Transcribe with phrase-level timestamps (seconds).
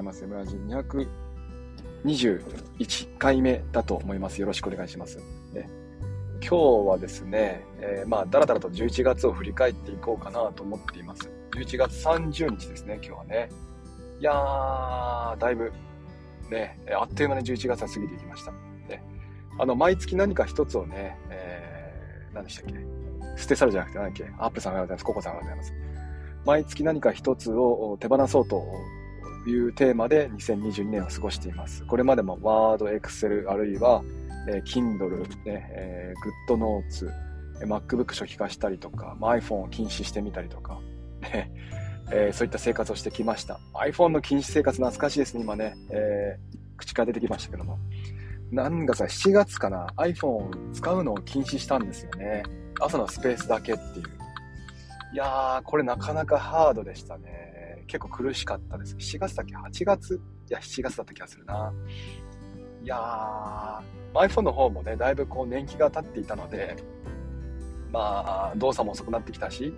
[0.00, 0.26] ざいます。
[0.26, 0.56] 村ジ
[2.04, 4.40] 221回目だと思います。
[4.40, 5.18] よろしくお願いします。
[5.52, 5.68] ね、
[6.40, 11.30] 今日はですね、えー、まあ、だらだらと11月を振り返っていこうかなと思っています。
[11.52, 13.50] 11月30日ですね、今日はね。
[14.20, 15.72] いやー、だいぶ、
[16.50, 18.52] ね、あっという間に11月は過ぎていきました。
[18.52, 19.04] ね、
[19.58, 22.74] あの、毎月何か一つをね、えー、何でしたっけ？
[23.36, 24.24] 捨て去るじゃなくて、何だっけ？
[24.38, 25.04] アップさんがございます。
[25.04, 25.74] ココさんがございます。
[26.46, 28.64] 毎月何か一つを手放そうと
[29.46, 31.84] いうテーマで2022年を過ごしています。
[31.86, 34.02] これまでも Word、Excel あるいは、
[34.48, 37.10] えー、Kindle、ねえー、GoodNotes、
[37.66, 40.80] MacBook 初期化したりとか、まあ、iPhone を禁止してみたりとか、
[41.20, 41.52] ね
[42.12, 43.60] えー、そういった生活をしてきました。
[43.74, 45.74] iPhone の禁止生活懐かしいですね、今ね。
[45.90, 47.78] えー、口から出てきましたけども。
[48.50, 52.42] なんかさ、7月かな、iPhone を使うのを禁止したんですよね。
[52.80, 54.06] 朝のスペースだけっていう。
[55.12, 57.49] いやー、これなかなかハードでしたね。
[57.90, 58.94] 結構苦しかったです。
[58.96, 60.14] 7月だっけ ?8 月？
[60.48, 61.72] いや、7月だった気がするな。
[62.82, 63.82] いやー、
[64.14, 66.76] iPhone の方もね、だいぶこう年季が経っていたので、
[67.92, 69.74] まあ、動作も遅くなってきたし、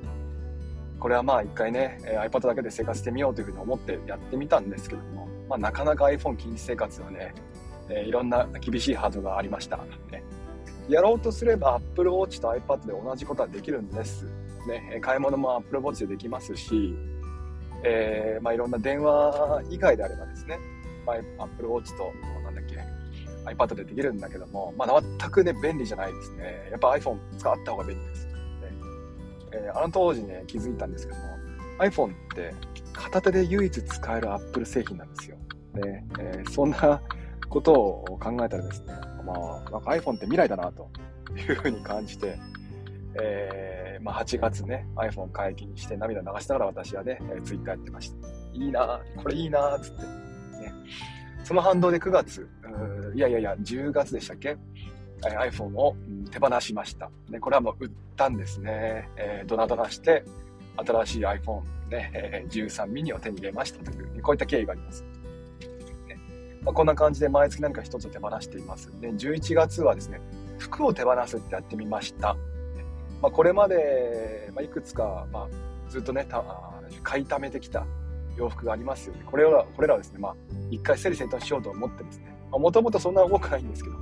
[1.01, 7.35] これはまあ一回ね、iPad だけで生活してみようというふうに思ってやってみたんですけども、まあなかなか iPhone 禁止生活はね、
[7.89, 9.79] えー、いろんな厳しいハードがありました。
[10.11, 10.23] ね、
[10.89, 14.27] やろうとすれば Apple Watch と iPad で同じことはできるんです。
[14.69, 16.95] ね、買い物も Apple Watch でできますし、
[17.85, 20.59] えー、まあ、いろんな電話以外であればですね、
[21.07, 22.13] まあ、Apple Watch と、
[22.45, 22.79] なんだっけ、
[23.51, 26.69] iPad でできるんだけども、まあ、全くね、便利じゃないですね。
[26.71, 28.27] やっぱ iPhone 使った方が便利です。
[28.27, 28.33] ね
[29.53, 31.25] えー、あの当時ね、気づいたんですけども、
[31.79, 32.55] iPhone って
[32.93, 35.37] 片手で唯一使える Apple 製品なんですよ。
[35.75, 37.01] ねえー、そんな
[37.49, 40.89] ことを考えたらですね、まあ、なんか iPhone って未来だなと
[41.37, 42.39] いうふうに感じて、
[43.21, 48.29] えー、まあ、8月ね、iPhone 解禁して涙流しながら私はね、えー、Twitter やってました。
[48.53, 50.03] いいなこれいいなつって。
[50.03, 50.75] ね。
[51.45, 52.49] その反動で9月、
[53.15, 54.57] いやいやいや、10月でしたっけ
[55.23, 55.97] ？iPhone を
[56.31, 57.11] 手放しました。
[57.29, 59.09] ね、これはもう売ったんですね。
[59.17, 60.25] えー、ドナドナして、
[60.77, 65.03] 新しい iPhone、ね、えー、13 mini を手に入れましたという、こういった経緯があります。
[65.03, 66.19] ね
[66.63, 68.91] まあ、こんな感じで毎月何か一つ手放しています。
[69.01, 70.21] で、11月はですね、
[70.59, 72.37] 服を手放すってやってみました。
[73.23, 75.49] まあ、これまで、まあ、いくつか、まあ、
[75.89, 76.45] ずっとね、た
[77.05, 77.87] 買いためてきた
[78.37, 79.23] 洋服がありますよね。
[79.25, 80.37] これら、これらはですね、まあ、
[80.71, 83.97] 一回整理整頓しようと思ってですね、もともとそんな多くないんですけど、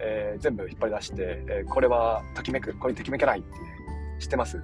[0.00, 1.16] えー、全部引っ張り出して、
[1.48, 3.48] えー、これはときめく、これときめかないって、
[4.20, 4.62] 知ってます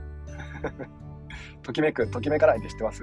[1.62, 3.02] ときめく、ときめかないって知ってます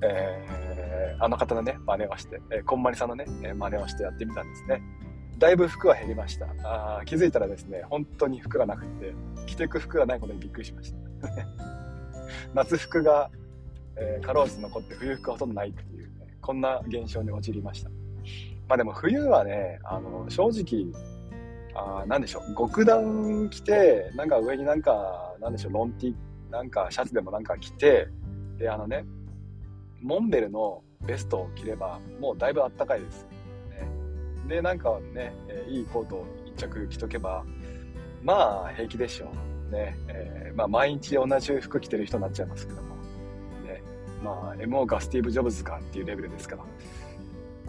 [0.00, 4.80] えー、あの方のね、真似をして、えー、こんまりさんのね、真似をしてやってみたんですね。
[5.38, 6.46] だいぶ服は減りました。
[6.62, 9.14] あ気づいたらですね、本当に服がなくて、
[9.46, 10.98] 着てく服がないことにびっくりしました。
[12.54, 13.30] 夏服が、
[13.96, 17.90] えー、かろうじて残って冬服はほとんどないっていう、ね、こんな現象に陥りました。
[18.68, 20.92] まあでも冬はね、あの、正直、
[21.74, 26.14] あなんでしょう、極暖着て、なんか上になんか、なんでしょう、ロンティ、
[26.50, 28.08] なんかシャツでもなんか着て、
[28.58, 29.04] で、あのね、
[30.00, 33.26] モンベルのベストを着れば、もうだいぶあったかいです。
[34.48, 37.44] で、なんかね、えー、いいコート1着着とけば、
[38.22, 39.30] まあ平気でしょ
[39.70, 39.72] う。
[39.72, 42.94] ね、えー、まあ毎日同じ服着てる人になっちゃいますけども。
[43.66, 43.82] ね、
[44.22, 46.64] まあ MO がスティーブ・ジョブズかっていうレベルですから。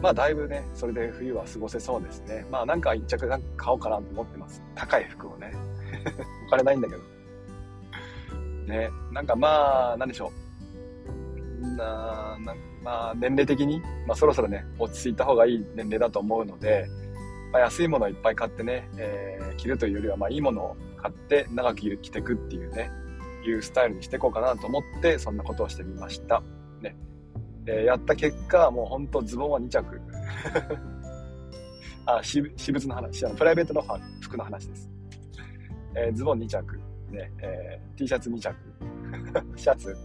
[0.01, 2.45] まあだいぶね、それで冬は過ごせそうですね。
[2.51, 4.61] まあなんか1着なんか買おうかなと思ってます。
[4.75, 5.53] 高い服をね。
[6.47, 7.15] お金ないんだけど。
[8.67, 10.31] ね、なんかまあ、なんでしょ
[11.61, 11.67] う。
[11.77, 16.87] な、なんまあ、年齢的に、まあ、そろそろね、落ち着いた方がいい年齢だと思うので、
[17.51, 22.91] まあ、安いものをいっぱい買ってね、えー、着るというよりは、まあ、いいものを買って長く着てくっていうね、
[23.43, 26.43] いうスタイルにしていこうかなと思って、そんなことをしてみました。
[26.79, 26.95] ね。
[27.65, 29.99] えー、やった結果、もうほんとズボンは2着。
[32.05, 33.83] あ、私物の話、あのプライベートの
[34.21, 34.91] 服の話です。
[35.95, 36.77] えー、ズボン2着、
[37.09, 38.55] ね、えー、T シャツ2着、
[39.57, 39.97] シャツ、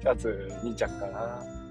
[0.00, 1.61] シャツ2着かな。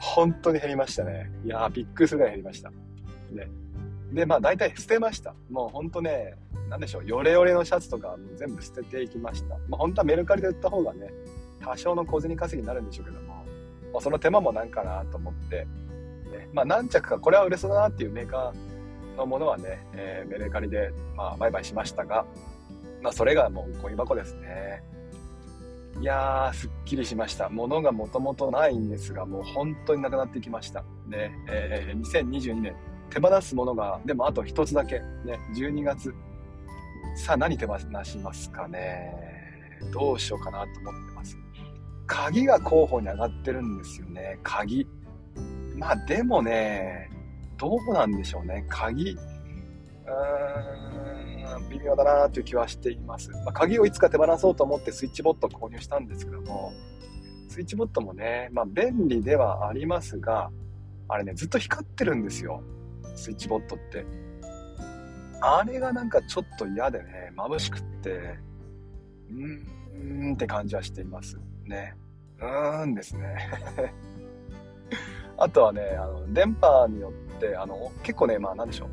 [0.00, 1.30] 本当に減りましたね。
[1.44, 2.70] いやー、びっくりするぐらい減りました。
[2.70, 3.48] ね。
[4.12, 5.34] で、まあ大体捨てました。
[5.50, 6.34] もう本当ね、
[6.68, 9.56] なんでしょう、ヨレヨレのシャツとかもう全部捨てていきました。
[9.68, 11.10] まあ本当はメルカリで売った方がね、
[11.60, 13.34] 多少の小銭稼ぎになるんでしょうけども、
[13.92, 15.66] まあ、その手間もなんかなと思って、
[16.30, 22.26] ね、まあ何着かこれは売れそうだなっていうメーカーのものはね、えー、メルカリで、まあ、売買しましたが、
[23.02, 24.82] まあそれがもうゴミ箱ですね。
[26.00, 27.48] いやー、すっきりしました。
[27.48, 30.82] 物がもともとないんですが、もう本当になくなってきました。
[31.08, 32.76] ね、えー、2022年、
[33.10, 36.14] 手放すものが、でもあと一つだけ、ね、12月。
[37.16, 39.14] さあ、何手放しますかね。
[39.92, 41.38] どうしようかなと思ってます。
[42.06, 44.38] 鍵が候補に上がってるんですよね。
[44.42, 44.86] 鍵。
[45.76, 47.10] まあでもね、
[47.56, 48.64] どうなんでしょうね。
[48.68, 51.35] 鍵、うーん、
[51.70, 53.30] 微妙だなという気はしています。
[53.30, 56.72] まあ、鍵をいつか手放そうと思ってスイッチボットを購入したんですけども、
[57.48, 60.50] スイッチボットもね、まあ便利ではありますが、
[61.08, 62.62] あれね、ずっと光ってるんですよ。
[63.14, 64.04] スイッチボットって。
[65.40, 68.38] あれがなんかちょっと嫌でね、眩しくって、
[69.30, 71.94] うーんって感じはしていますね。
[72.40, 73.36] うーんですね。
[75.38, 78.88] あとはね、あの電波によって、あの結構ね、まあなんでしょう。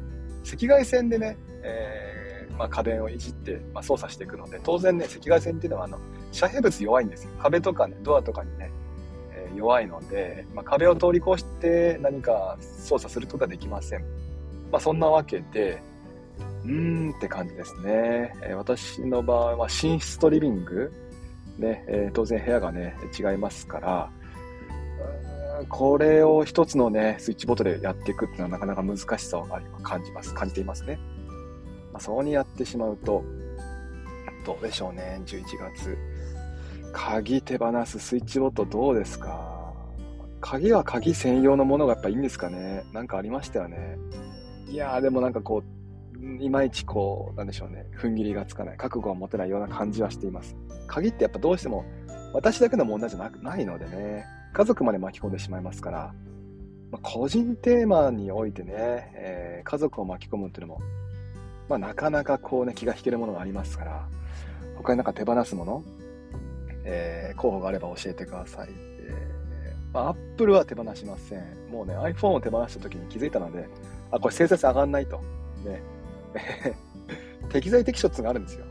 [0.45, 2.22] 赤外線でね、えー、
[2.57, 5.99] まあ、家電をいじって、まあ、操作していくので、当然ね、赤外線っていうのはあの
[6.31, 7.31] 遮蔽物弱いんですよ。
[7.39, 8.71] 壁とかね、ドアとかにね、
[9.31, 14.01] えー、弱いので、まあ、壁を通り越して何か操作することはできません。
[14.71, 15.81] まあ、そんなわけで、
[16.63, 18.33] うーんって感じですね。
[18.43, 20.91] えー、私の場合は寝室とリビング、
[21.57, 24.09] ね、えー、当然部屋がね、違いますから、
[25.69, 29.47] これを一つのね、スイッチボットでやっていくっていうのはなかなか難しさを
[29.83, 30.99] 感じます、感じていますね。
[31.93, 33.23] まあ、そうにやってしまうと、
[34.45, 35.97] どうでしょうね、11月。
[36.91, 39.73] 鍵手放すスイッチボットどうですか？
[40.41, 42.83] 鍵は鍵専用のものがやっぱいいんですかね。
[42.91, 43.97] なんかありましたよね。
[44.67, 50.55] いやーでもなんかこう、いまいちこう、なんでしょうね、踏ん切りがつかない、覚悟は持てないような感じはしています。
[50.87, 51.85] 鍵ってやっぱどうしても
[52.33, 56.13] 私だけの問題じゃなくないのでね、家族まで巻き込んでしまいますから、
[56.91, 58.73] まあ、個人テーマにおいてね、
[59.15, 60.81] えー、家族を巻き込むっていうのも、
[61.69, 64.07] まあ、なかなかこうね、気が引けるものがありますから、
[64.75, 65.83] 他になんか手放すもの、
[66.83, 68.69] えー、候補があれば教えてください。
[68.69, 71.69] えー、まあ、Apple は手放しません。
[71.71, 73.67] もうね、iPhone を手放した時に気づいたので、
[74.11, 75.21] あ、これ生成上がんないと。
[75.65, 75.81] ね。
[77.51, 78.65] 適材適所っていうのがあるんですよ。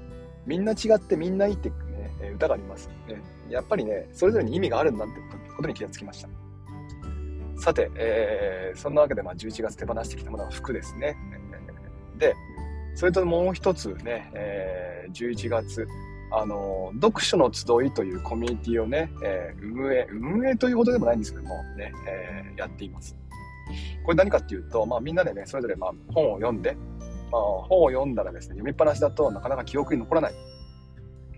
[0.46, 2.88] みんな違ってみんないいってね、歌があります。
[3.08, 5.14] ね、やっぱりね、それぞれに意味があるんだって
[5.56, 6.28] ことに気がつきました。
[7.56, 11.16] さて、えー、そんなわけで、まあ、11月手放してきたものは服ですね。
[12.18, 12.34] で、
[12.94, 15.86] それともう一つね、えー、11月、
[16.30, 23.16] あの、読書の集いというコミュニティをね、えー、運営、運営というほどでもないんですけども、ね、えー、やっています。
[24.04, 26.76] これ何かっていうと、まあみんなでね、それぞれまあ本を読んで、
[27.30, 30.34] まあ本を読んだらですね、読みっぱなしだとなかなか記憶に残らない。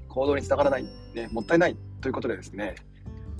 [0.08, 0.84] 行動につながらない。
[1.14, 2.74] ね、もったいないということでですね、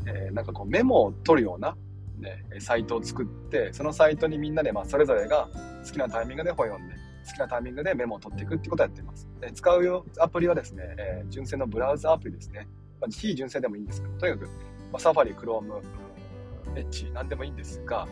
[0.06, 1.76] えー、なんかこうメモを取るような、
[2.18, 5.48] ね、サイトを作って、そのサイトにみんなでまあそれぞれが
[5.84, 6.94] 好きなタイミングで本を読んで、
[7.26, 9.28] 好きなタイミングでメモを取っていくってことをやっています。
[9.40, 12.68] で使うアプリはですね、えー、純正のブラウザアプリですね。
[13.00, 14.50] まあ、非純正でもいいんですけど、とにかく、ま
[14.94, 18.06] あ、 Safari、Chrome、Edge、なんでもいいんですが、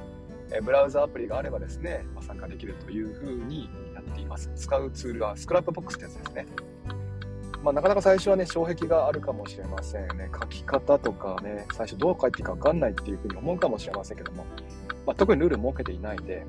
[0.52, 4.50] えー、ブラウザアプリがあればですね、まあ、参加できるというふうにやっています。
[4.54, 6.46] 使うツールは Scrapbox ってやつですね。
[7.62, 10.28] まあ、なかなか最初はね、障壁があるかもしれませんね。
[10.32, 14.44] 書き方とかね、最初どう書いていいかわかんないっていうふうに思うかもしれませんけども、
[15.06, 16.44] まあ、特にルール設けていないんで、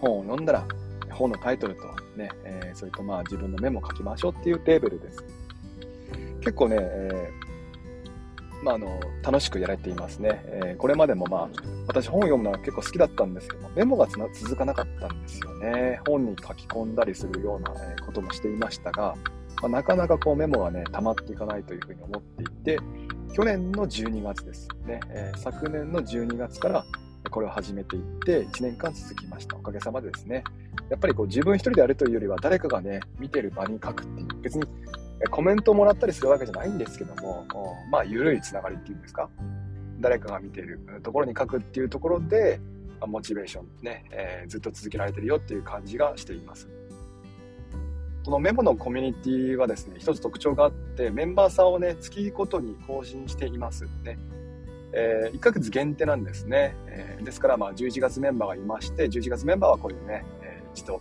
[0.00, 0.64] 本を読んだら、
[1.12, 1.82] 本のタイトルと
[2.16, 5.24] ね、えー、それとまあ自分のメモを書きましょうっていうレベルです。
[6.40, 11.48] 結構ね、えー、まあ、あの楽しくやられていますね、えー、これまでもまあ
[11.86, 17.70] 私本を読むのは結構好きだったんですけどメモが続かなかったんですよね本に書き込んだりするような
[18.04, 19.14] こともしていましたが、
[19.62, 22.78] まあ、なかなかこうメモがね、溜まっていかないというふうに思っていて、
[23.32, 26.84] 去年の12月ですね、えー、昨年の12月から
[27.30, 29.56] これを始めていって、1年間続きました。
[29.56, 30.42] おかげさまでですね。
[30.92, 34.64] やっぱりこう自分一人でやるというよりは、誰かがね、見てる場に書くっていう、別に
[35.30, 37.46] コメントをもらったりするわけじゃないんですけども、
[37.90, 39.30] まあ、緩いつながりっていうんですか？
[40.00, 42.60] 誰かが見ているところに書くっていうところで、
[43.06, 46.68] モチベーションね、えー、ずっと続けられてるよっていう感じがしています。
[48.26, 54.18] このメモのコミュニティはですね、一つ特徴があって、メンバーさんをね、月ごとに更新していますね。
[54.92, 56.76] えー、1ヶ月限定なんですね。
[56.86, 60.24] えー、ですから、まあ、11月メンバーがいまして、11月メンバーはこれでね、
[60.74, 61.00] 一度、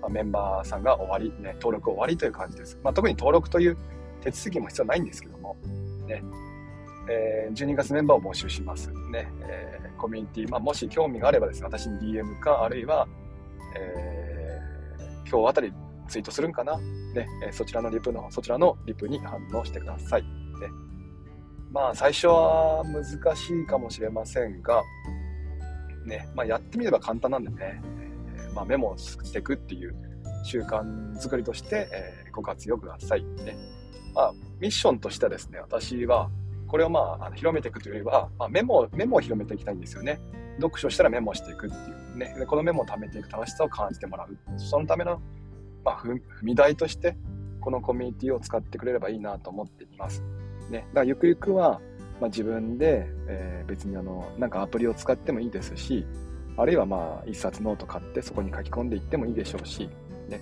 [0.00, 2.78] まあ、メンバーさんが終わり、ね、登録終わりという感じです。
[2.82, 3.76] まあ、特に登録という
[4.20, 5.56] 手続きも必要ないんですけども、
[6.06, 6.22] ね、
[7.08, 8.90] えー、12月メンバーを募集します。
[9.10, 13.08] ね、えー、コミュニティ、まあ、もし興味があればですね、私に DM か、あるいは、
[13.76, 15.72] えー、今日あたり
[16.08, 16.78] ツイートするんかな。
[17.14, 20.22] ね、そちらのリプの、そちらのリプに反応してください。
[20.22, 20.28] ね、
[21.72, 24.82] まあ、最初は難しいかもしれませんが、
[26.06, 27.80] ね、まあ、やってみれば簡単なんでね、え、
[28.54, 29.94] まあ、メモをしていくっていう
[30.44, 33.24] 習慣作りとして、えー、ご活用ください。
[33.24, 33.56] ね。
[34.14, 36.30] まあ、ミッションとしてはですね、私は、
[36.66, 40.20] これをまあ、広めていくというよりは、まあ、メモ、メモを広めていきたいんですよね。
[40.56, 41.78] 読書したらメモしていくってい
[42.14, 42.34] うね。
[42.38, 44.58] でこのメモを貯めていく楽しさを感じてもらう。
[44.58, 45.20] そのための
[45.84, 47.16] まあ、踏み台として、
[47.60, 50.22] このコミュニティを使ってくれればいいなと思っています。
[50.70, 50.80] ね。
[50.88, 51.80] だからゆくゆくは、
[52.20, 56.06] まあ、自分で、えー、別にあの、なんかアプリを使ってもいいですし、
[56.56, 59.88] あるいはまあ、一冊ノート買ってそこに書き込んでいってもいいでしょうし、
[60.28, 60.40] ね。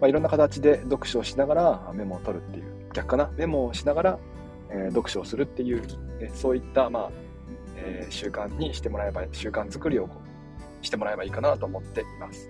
[0.00, 4.18] まあ、いろんな形で読書をしながらメモを取るっていう、逆かな、メモをしながら、
[4.70, 5.82] えー、読書をするっていう、
[6.20, 7.10] ね、そういった、まあ、
[7.76, 10.08] えー、習慣にしてもらえば、習慣作りを
[10.82, 12.48] してもらえばいいかなと思っています。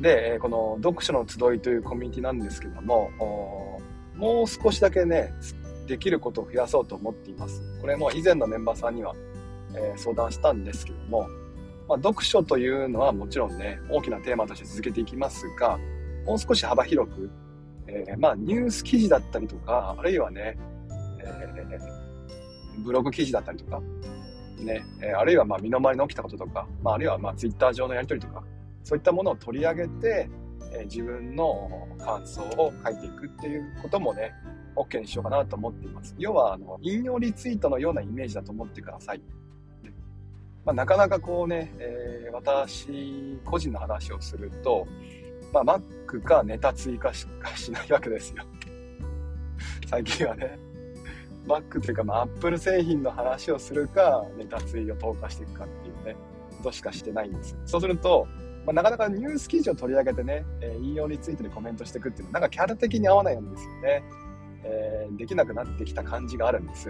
[0.00, 3.10] で、この読書の集いというコミュニティなんですけども、
[4.16, 5.32] もう少しだけね、
[5.86, 7.62] できることを増やそうと思っています。
[7.80, 9.14] これも以前のメンバーさんには、
[9.74, 11.28] えー、相談したんですけども、
[11.88, 15.78] まあ、読書というのはもちろんね、大きなテーマとして続けていきますが、
[16.26, 17.30] もう少し幅広く、
[17.86, 20.58] えー、まあ、ニュース記事だったりとか、あるいはね、
[21.20, 23.80] えー、ブログ記事だったりとか、
[24.60, 28.42] ね、えあるいはま身の回りに起きたこととか、まあ、あるいはまあツイッター上のやり取りとか、
[28.82, 30.28] そういったものを取り上げて、
[30.72, 34.32] え自分の感想を書いていくっていうこともね、
[34.76, 36.14] OK にしようかなと思っています。
[36.18, 39.22] 要は、あの、引用リツイートのようなイメージだと思ってください。
[40.68, 44.86] まあ、なかなかこうね、えー、私個人の話をすると、
[45.50, 48.44] まあ、Mac かネタ追加しかしないわけですよ。
[49.88, 50.58] 最近はね。
[51.46, 56.16] Mac というか、まあ、Apple 製品の話をするか、ネタ追を投下していくかっていうね、
[56.58, 57.56] ことしかしてないんです。
[57.64, 58.28] そうすると、
[58.66, 64.04] まあ、なかなかニュース記事を取り上げてね、えー、引用ツイートでコメントしていくっていうのは、なんかキャラ的に合わないんですよね。
[64.64, 66.88] えー、できなくなってきた感じがあるんです。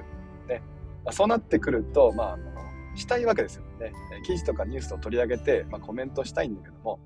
[0.49, 0.63] ね
[1.05, 2.39] まあ、そうなってくると、まあ、
[2.99, 3.93] したいわけですよね。
[4.25, 7.01] 記事とかニュースを取り上げて、まあ、コメントしたいんだけども、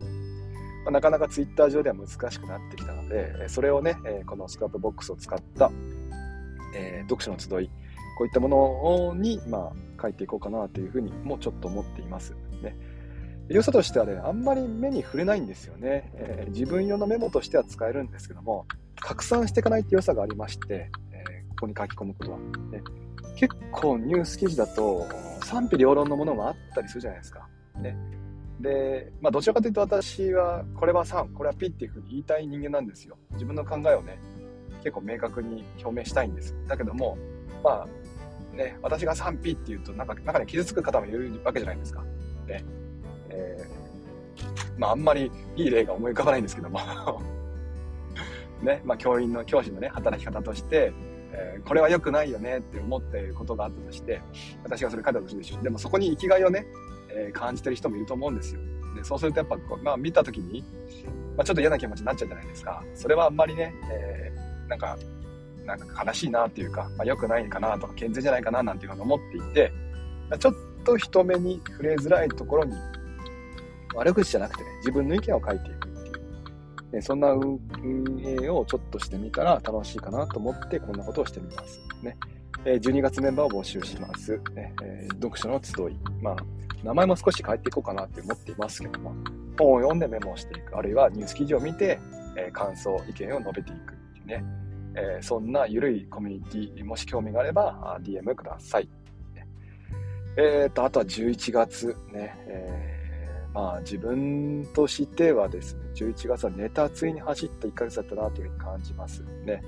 [0.85, 3.97] まあ、なかなかツイッター上では難しくなってきたので、それをね、
[4.27, 5.71] この Scrapbox を使った、
[6.75, 7.71] えー、読書の集い、
[8.19, 12.35] こういったものに、まあ、書いていこうかなというふうにもちょっと思っています。
[12.63, 12.77] ね。
[13.49, 16.11] 良さとしてはね、あんまり目に触れないんですよね。
[16.15, 18.67] えー、自分用のメモとしては使えるんですけども、
[19.01, 22.39] 拡散していかないって良さがありまして、えー、ここに書き込むことは。
[22.39, 22.83] ね、
[23.37, 25.07] 結構ニュース記事だと
[25.45, 27.49] 賛否両論のものもあったりするじゃないですか。
[27.77, 27.97] ね。
[28.61, 33.19] で、まあ、どちらかというと私は、これは3、これはピっていうふうに言いたい人間なんですよ。
[33.33, 34.19] 自分の考えをね、
[34.83, 36.55] 結構明確に表明したいんです。
[36.69, 37.19] だけども、
[37.63, 42.03] まあ、ね、私が賛否って言うと、なんか、中に傷つく方もいるわけじゃないですか。
[42.47, 42.65] ね。
[43.31, 46.79] えー、まあ、あんまりいい例が思い浮かばないんですけども
[48.63, 50.93] ね、まあ、教員の、教師のね、働き方として、
[51.33, 54.21] えー、これは良くないよねって思っていることがあったとして、
[54.63, 55.63] 私がそれ書いたとするでしょ。
[55.63, 56.67] でもそこに生きがいをね、
[57.11, 58.61] えー、感じてる人もいると思うんですよ。
[58.95, 60.63] で、そうするとやっぱこう、まあ見た時に、
[61.37, 62.85] まあ、ちょっと嫌な気持ちになっちゃうじゃないですか。
[62.95, 64.99] それはあんまりね、えー、なんか、
[65.65, 69.73] なんか悲しいなっていうか、まあ、良くないかなとか、健全じゃないかななんていうふうに思っていて、
[70.39, 72.75] ちょっと人目に触れづらいところに、
[73.95, 75.82] 悪口じゃなくてね、自分の意見を書いていく。
[76.95, 77.59] えそんな運
[78.23, 81.81] 営をちょっとしてみたら楽しいかなと思ってこんなことをしてみます。
[82.03, 82.17] ね。
[82.65, 84.39] え12月メンバーを募集します。
[84.55, 85.97] ねえ、読書の集い。
[86.21, 86.37] まあ、
[86.85, 89.15] 名前も少し変えていこうかなって思っていますけども、
[89.59, 90.77] 本を読んでメモをしていく。
[90.77, 91.99] あるいはニュース記事を見て、
[92.37, 94.45] え、感想、意見を述べていくっていうね。
[94.95, 98.89] え、そんな緩いコミュニティ、もし興味があれば、DM ください。
[100.37, 102.35] えっ、と、あとは11月ね。
[102.47, 102.92] え
[103.55, 109.63] まあ自分としてはですね、11月はネタついに走った1ヶ月だったなというふうに感じますね。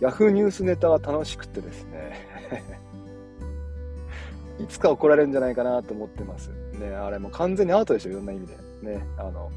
[0.00, 2.20] Yahoo ニュースネタは楽しくてですね
[4.58, 6.50] いつか怒られるんじゃないかなと思ってます。
[6.78, 8.56] ね、あれもう完全にアウトでしょ、いろんな意味で。
[8.82, 9.50] ね、あの、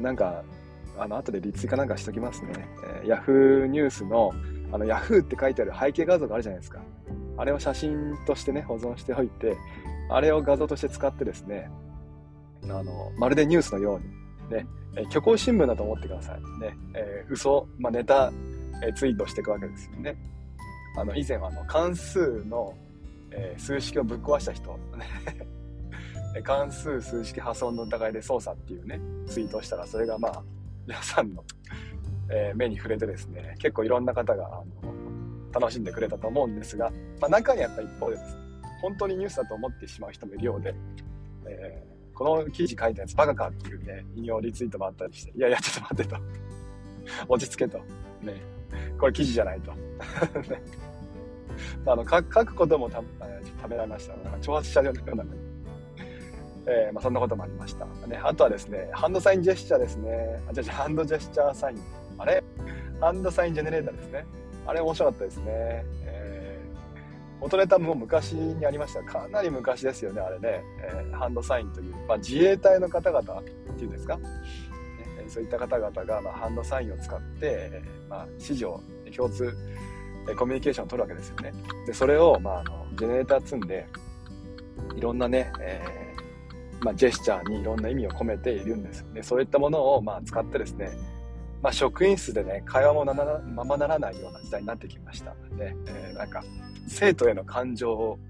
[0.00, 0.42] なんか、
[0.98, 2.52] あの、後でリツイかなんかしときますね。
[3.02, 4.32] えー、Yahoo ニュースの、
[4.72, 6.80] あの、Yahoo って書いてある背景画像があるじゃないですか。
[7.38, 9.56] あれを写真としてね、保存しておいて、
[10.10, 11.70] あれを画像として使ってですね、
[12.74, 16.60] あの、まるでニュースのように、ね、え虚構新聞だと思ってください。
[16.60, 18.32] ね、えー、嘘、まあ、ネタ、
[18.82, 20.16] えー、ツイートしていくわけですよね。
[20.96, 22.74] あの、以前はあの、関数の、
[23.30, 25.06] えー、数式をぶっ壊した人、ね
[26.44, 30.42] 関数数式破損の疑いで捜査っていうね、ツイートしたら、それがまあ、
[30.86, 31.44] 皆さんの、
[32.30, 34.92] えー、目に触れてですね、結構いろんな方が、あの、
[35.58, 38.42] 楽しんでくれたと思うんですが、まあ、中にはやっぱ一方でですね、
[38.82, 40.74] 本当にニュースだと思ってしまう人もいるようで、
[41.46, 46.16] えーこの記事書いたやつバカかっていうね、引用リツイートもあったりして、いやいや、ちょっと待ってと。
[47.28, 47.78] 落ち着けと。
[48.22, 48.40] ね。
[48.98, 49.70] これ記事じゃないと。
[49.72, 50.62] ね。
[51.86, 53.02] あの書くこともた
[53.62, 54.16] 食べられました。
[54.16, 55.24] なんか挑発者のような、
[56.66, 57.84] えー、まあ、そんなこともありました。
[58.06, 60.40] ね、あとはですね、ハンドサインジェスチャーですね。
[60.48, 61.78] あ、じゃあ、ハンドジェスチャーサイン。
[62.18, 62.42] あれ？
[62.98, 64.24] ハンドサインジェネレーターですね。
[64.66, 65.84] あれ面白かったですね。
[67.40, 70.62] 元ネタも昔にありましたかなり昔ですよね、あれね。
[70.82, 73.44] えー、ハンドサインという、まあ、自衛隊の方々っ
[73.76, 74.24] ていうんですか、ね、
[75.28, 78.80] そういった方々が、まあ、ハンドサインを使って、まあ、指示を、
[79.14, 79.54] 共通
[80.28, 81.52] えコミュニケーションを取るわけですよね。
[81.86, 83.86] で、それを、まあ、あの、ジェネレーター積んで、
[84.96, 89.22] いろんなね、えー、まあ、ジェスチャーにいろんな意味を込めているんですよね。
[89.22, 90.90] そういったものを、まあ、使ってですね、
[91.66, 95.32] まあ、職員室でね、会話もままならないような時代になってきました。
[95.56, 96.44] ね、えー、なんか、
[96.86, 98.20] 生徒への感情を、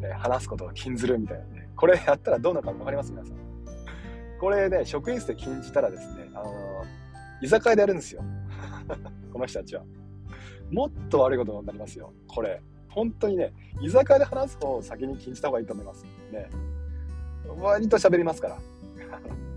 [0.00, 1.68] えー、話すことを禁ずるみたいなね。
[1.76, 3.12] これやったらどうなのか分かります？
[3.12, 3.36] 皆さん。
[4.40, 8.24] これね、職員室で禁じたらですね、あのー、居酒屋でやるんですよ。
[9.34, 9.84] この人たちは。
[10.70, 12.14] もっと悪いことになりますよ。
[12.26, 12.62] これ。
[12.88, 13.52] 本当にね、
[13.82, 16.06] 居酒屋で話す方を先に禁じた方がいいと思います。
[16.32, 16.48] ね。
[17.60, 18.58] 割と喋りますから。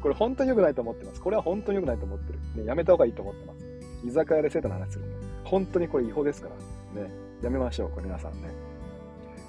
[0.00, 1.20] これ本当に良くないと思ってます。
[1.20, 2.38] これは本当に良くないと思ってる。
[2.62, 3.66] ね、やめた方がいいと思ってます。
[4.06, 5.12] 居酒屋で生徒の話するの。
[5.44, 6.48] 本当にこれ違法ですか
[6.94, 7.02] ら。
[7.02, 7.10] ね。
[7.42, 8.50] やめましょう、これ皆さんね。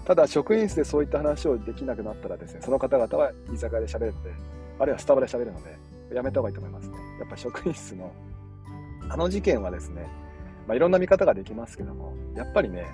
[0.06, 4.32] ただ、職員室でそういった話をできなくなったらですね、その方々は居酒屋で喋るので、
[4.80, 5.78] あるいはスタバで喋るので、
[6.16, 6.98] やめた方がいいと思いますね。
[7.20, 8.12] やっぱ職員室の、
[9.10, 10.08] あの事件はですね、
[10.68, 12.86] まあ、いろんな見方ができますけども、やっぱりね、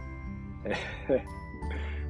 [1.10, 1.24] え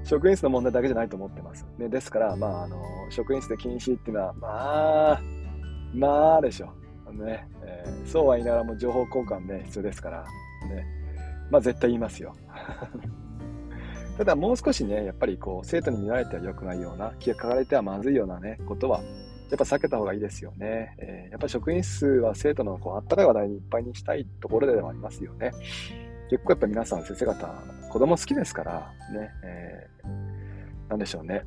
[0.03, 1.65] 職員室の問題だけじゃないと思ってます。
[1.77, 2.77] ね、ですから、まあ、あの、
[3.09, 5.21] 職員室で禁止っていうのは、まあ、
[5.95, 6.73] まあでしょ。
[7.13, 10.25] ね、えー、そうは言いながらも情報交換ね、必要ですから、
[10.67, 10.85] ね、
[11.49, 12.35] まあ絶対言いますよ。
[14.17, 19.01] ただもう少しね、やっぱりこう、生徒に見られては良くないような、気がかかれてはまずいようなね、ことは、
[19.49, 20.95] やっぱ避けた方がいいですよね。
[20.97, 25.51] えー、やっぱ職員室は生徒のこうあったかい話題にいっぱいにしたいところではありますよね。
[26.29, 27.47] 結構やっぱ皆さん先生方、
[27.89, 31.43] 子供好きですから、ね、えー、なんでしょうね。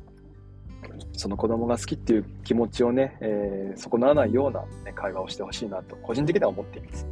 [1.13, 7.05] その子供が好きっていう気持ちをね、えー、損なわないような、ね、会話をしてほしいなと、個人的には思っています。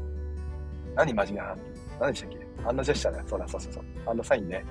[0.96, 1.58] 何真面目な
[2.00, 2.38] 何でしたっけ？
[2.66, 3.26] あんなジェスチャーだよ。
[3.28, 3.84] そうだ、そうそうそう。
[4.06, 4.64] あんなサインね。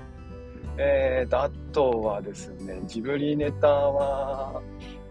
[0.77, 4.61] えーと、あとはですね、ジブリネタは、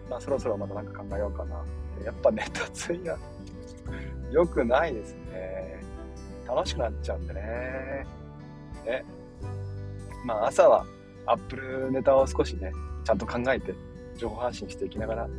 [0.09, 1.55] まあそろそろまたなんか考えようかな。
[2.05, 3.17] やっぱネタついが
[4.31, 5.81] 良くないですね。
[6.47, 7.41] 楽しくなっちゃうんでね。
[8.85, 9.03] ね。
[10.25, 10.85] まあ朝は
[11.25, 12.71] アップルネタを少しね、
[13.07, 13.73] ちゃんと考えて
[14.17, 15.29] 情報発信していきながら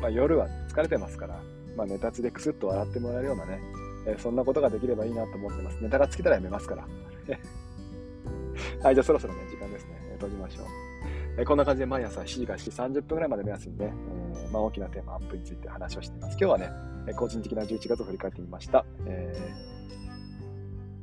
[0.00, 1.42] まあ夜は疲れてますから、
[1.76, 3.60] まあネタつでクスッと笑ってもらえるようなね、
[4.06, 5.82] えー、そんなことができればいいなと思ってます。
[5.82, 6.86] ネタが尽きたらやめますから。
[8.84, 9.96] はい、じゃあそろそろね、時間ですね。
[10.12, 10.66] え、閉じましょう。
[11.38, 13.92] えー、こんな感じで毎朝7時から7時30分ぐらいまで目安にね、
[14.44, 16.36] えー、まあ、大きなテーマアップについて話をしています。
[16.40, 16.70] 今日はね、
[17.16, 18.86] 個人的な11月を振り返ってみました。
[19.06, 19.75] えー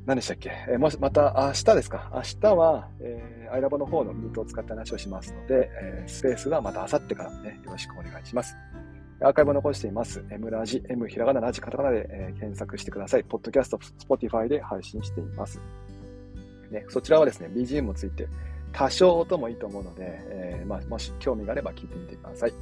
[0.05, 2.11] 何でしたっけ、えー、もし、また明日ですか？
[2.13, 8.57] 明日は、えー、アイラボの方のミートを使った話をしますので、えー、スペースはまた明後日からね、よろしくお願いします。
[9.21, 10.21] アーカイブを残しています。
[10.29, 13.23] M ラジ、M ひらがなラジカタカナで、えー、検索してください。
[13.23, 15.61] ポッドキャスト、Spotify で配信しています。
[16.69, 18.27] ね、そちらはですね、BGM もついて、
[18.73, 22.53] 多少音もいいと思うので、えーまあ、もし興味があれば聞いてみてください。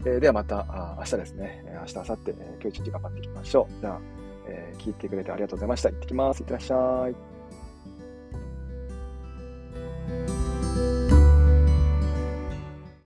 [0.00, 3.80] えー、ではまたあ明日ですね、明日、明後日、え、今日一日頑張っていきましょう。
[3.80, 4.00] じゃあ、
[4.46, 5.90] えー、聞いてくれてありがとうございました。
[5.90, 6.40] 行ってきます。
[6.40, 7.33] いってらっしゃい。